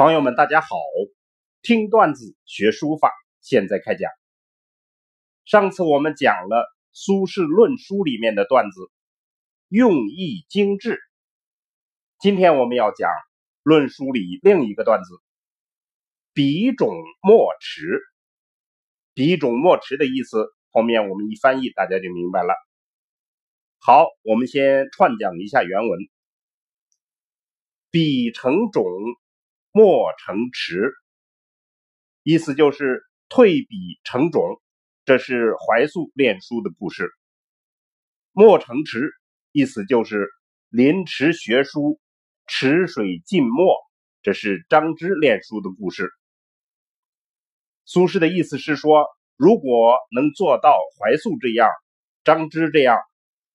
[0.00, 0.78] 朋友们，大家好！
[1.60, 4.10] 听段子学书法，现在开讲。
[5.44, 8.90] 上次我们讲了苏轼论书里面的段子，
[9.68, 10.98] 用意精致。
[12.18, 13.10] 今天我们要讲
[13.62, 15.20] 论书里另一个段子，
[16.32, 16.88] 笔种
[17.20, 18.00] 墨池。
[19.12, 22.54] 笔种墨池的意思，后面我们一翻译，大家就明白了。
[23.80, 26.00] 好，我们先串讲一下原文：
[27.90, 28.82] 笔成种。
[29.72, 30.92] 墨成池，
[32.24, 34.60] 意思就是退笔成种，
[35.04, 37.08] 这是怀素练书的故事。
[38.32, 39.12] 墨成池，
[39.52, 40.28] 意思就是
[40.70, 42.00] 临池学书，
[42.48, 43.76] 池水浸墨，
[44.22, 46.10] 这是张芝练书的故事。
[47.84, 51.70] 苏轼的意思是说，如果能做到怀素这样，
[52.24, 52.98] 张芝这样，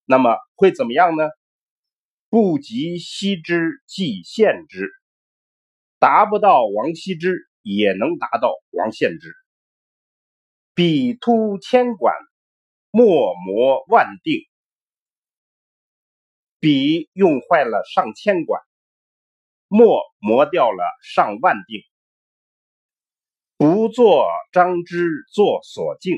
[0.05, 1.25] 那么会怎么样呢？
[2.29, 4.89] 不及羲之，即献之。
[5.99, 9.33] 达不到王羲之，也能达到王献之。
[10.73, 12.13] 笔突千管，
[12.91, 14.47] 墨磨万锭。
[16.59, 18.61] 笔用坏了上千管，
[19.67, 21.83] 墨磨掉了上万锭。
[23.57, 26.17] 不做张芝作所敬，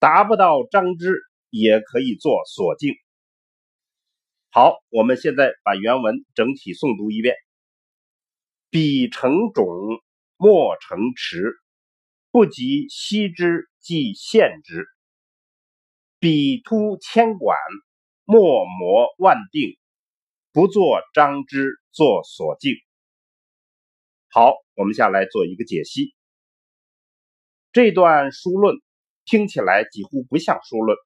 [0.00, 1.14] 达不到张芝，
[1.48, 2.94] 也可以做所敬。
[4.52, 7.36] 好，我们现在把原文整体诵读一遍：
[8.68, 9.64] 笔成种，
[10.36, 11.54] 墨成池，
[12.32, 14.88] 不及羲之，即献之。
[16.18, 17.56] 笔突千管，
[18.24, 19.78] 墨磨万锭，
[20.50, 22.72] 不作张之作所敬。
[24.30, 26.12] 好，我们下来做一个解析。
[27.70, 28.74] 这段书论
[29.24, 30.98] 听起来几乎不像书论，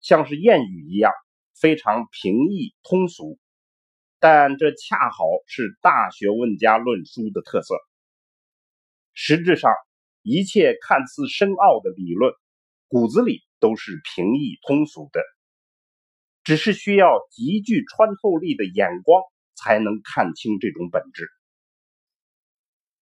[0.00, 1.12] 像是谚语一样。
[1.60, 3.38] 非常平易通俗，
[4.20, 7.74] 但这恰好是大学问家论书的特色。
[9.12, 9.72] 实质上，
[10.22, 12.32] 一切看似深奥的理论，
[12.86, 15.20] 骨子里都是平易通俗的，
[16.44, 19.22] 只是需要极具穿透力的眼光
[19.54, 21.26] 才能看清这种本质。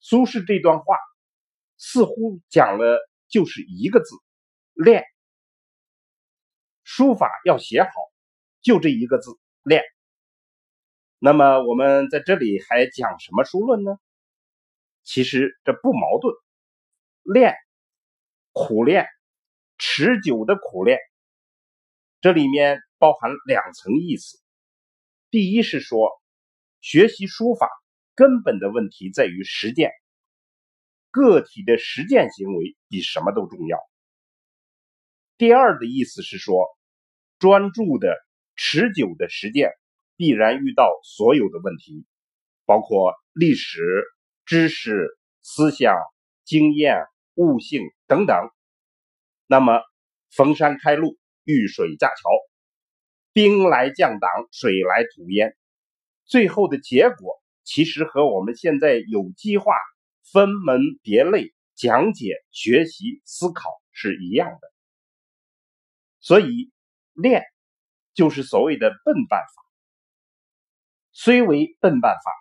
[0.01, 0.97] 苏轼这段话
[1.77, 4.17] 似乎讲了就是一个字：
[4.73, 5.05] 练。
[6.85, 7.91] 书法要写好。
[8.67, 9.31] 就这一个字
[9.63, 9.85] 练。
[11.21, 13.93] 那么我们在这里还讲什么书论呢？
[15.05, 16.35] 其实这不矛盾。
[17.23, 17.55] 练，
[18.51, 19.07] 苦练，
[19.79, 20.99] 持久的苦练，
[22.21, 24.43] 这里面包含两层意思。
[25.31, 26.11] 第一是说，
[26.81, 27.71] 学习书法
[28.17, 29.93] 根本的问题在于实践，
[31.13, 33.79] 个体的实践行为比什么都重要。
[35.39, 36.67] 第二的意思是说，
[37.39, 38.26] 专注的。
[38.57, 39.71] 持久的实践
[40.17, 42.07] 必然遇到所有的问题，
[42.65, 44.03] 包括历史、
[44.47, 45.07] 知识、
[45.43, 45.95] 思想、
[46.45, 48.35] 经验、悟性等等。
[49.47, 49.83] 那么，
[50.31, 52.31] 逢山开路，遇水架桥，
[53.33, 55.55] 兵来将挡，水来土掩，
[56.25, 59.73] 最后的结果其实和我们现在有计划、
[60.33, 64.73] 分门别类讲解、学习、思考是一样的。
[66.21, 66.73] 所以，
[67.13, 67.45] 练。
[68.17, 69.63] 就是所谓的笨办法，
[71.13, 72.33] 虽为笨办法，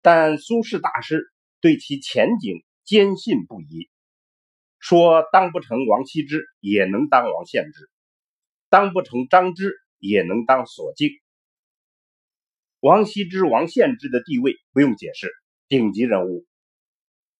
[0.00, 1.30] 但苏轼大师
[1.60, 3.90] 对其前景坚信不疑，
[4.78, 7.90] 说当不成王羲之也能当王献之，
[8.70, 11.10] 当不成张芝也能当索敬。
[12.80, 15.30] 王羲之、王献之的地位不用解释，
[15.68, 16.46] 顶级人物；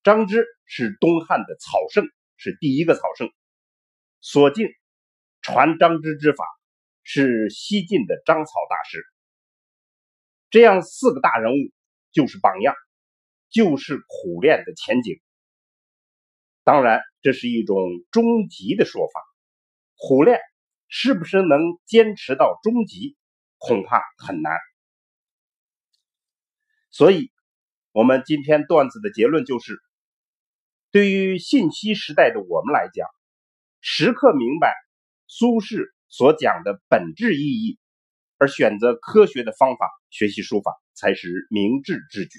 [0.03, 2.05] 张芝是东汉的草圣，
[2.37, 3.29] 是第一个草圣；
[4.21, 4.67] 索敬
[5.41, 6.45] 传张芝之法。
[7.03, 9.03] 是西晋的章草大师，
[10.49, 11.55] 这样四个大人物
[12.11, 12.73] 就是榜样，
[13.49, 15.19] 就是苦练的前景。
[16.63, 17.77] 当然，这是一种
[18.09, 19.21] 终极的说法。
[19.95, 20.39] 苦练
[20.87, 23.17] 是不是能坚持到终极，
[23.57, 24.57] 恐怕很难。
[26.89, 27.31] 所以，
[27.91, 29.77] 我们今天段子的结论就是：
[30.89, 33.07] 对于信息时代的我们来讲，
[33.81, 34.73] 时刻明白
[35.27, 35.92] 苏轼。
[36.13, 37.79] 所讲的本质意义，
[38.37, 42.37] 而选择科学的方法学习书法才是明智之举。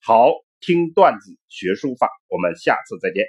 [0.00, 3.26] 好，听段子学书法，我们下次再见。